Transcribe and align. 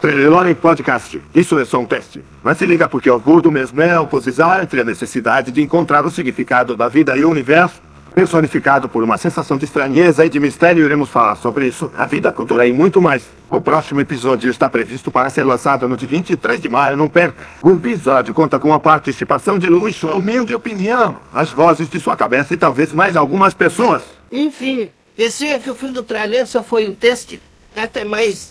Trelelore 0.00 0.54
Podcast. 0.54 1.20
Isso 1.34 1.58
é 1.58 1.64
só 1.66 1.78
um 1.78 1.84
teste. 1.84 2.24
Mas 2.42 2.56
se 2.56 2.64
liga 2.64 2.88
porque 2.88 3.10
o 3.10 3.14
orgulho 3.14 3.52
mesmo 3.52 3.82
é 3.82 3.90
a 3.92 4.00
oposição 4.00 4.58
entre 4.58 4.80
a 4.80 4.84
necessidade 4.84 5.52
de 5.52 5.60
encontrar 5.60 6.06
o 6.06 6.10
significado 6.10 6.74
da 6.74 6.88
vida 6.88 7.14
e 7.18 7.24
o 7.24 7.28
universo, 7.28 7.82
personificado 8.14 8.88
por 8.88 9.04
uma 9.04 9.18
sensação 9.18 9.58
de 9.58 9.66
estranheza 9.66 10.24
e 10.24 10.30
de 10.30 10.40
mistério. 10.40 10.86
Iremos 10.86 11.10
falar 11.10 11.36
sobre 11.36 11.66
isso, 11.66 11.92
a 11.98 12.06
vida, 12.06 12.30
a 12.30 12.32
cultura 12.32 12.66
e 12.66 12.72
muito 12.72 12.98
mais. 12.98 13.24
O 13.50 13.60
próximo 13.60 14.00
episódio 14.00 14.50
está 14.50 14.70
previsto 14.70 15.10
para 15.10 15.28
ser 15.28 15.44
lançado 15.44 15.86
no 15.86 15.98
dia 15.98 16.08
23 16.08 16.62
de 16.62 16.68
maio. 16.70 16.96
Não 16.96 17.06
perca. 17.06 17.46
O 17.62 17.72
episódio 17.72 18.32
conta 18.32 18.58
com 18.58 18.72
a 18.72 18.80
participação 18.80 19.58
de 19.58 19.66
luxo, 19.66 20.08
de 20.46 20.54
opinião, 20.54 21.18
as 21.30 21.50
vozes 21.50 21.90
de 21.90 22.00
sua 22.00 22.16
cabeça 22.16 22.54
e 22.54 22.56
talvez 22.56 22.90
mais 22.94 23.18
algumas 23.18 23.52
pessoas. 23.52 24.02
Enfim, 24.32 24.88
esse 25.18 25.46
é 25.46 25.58
que 25.58 25.68
o 25.68 25.74
fim 25.74 25.92
do 25.92 26.02
trailer 26.02 26.46
só 26.46 26.62
foi 26.62 26.88
um 26.88 26.94
teste. 26.94 27.38
Até 27.76 28.02
mais. 28.02 28.48